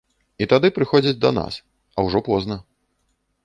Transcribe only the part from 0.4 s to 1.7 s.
І тады прыходзяць да нас,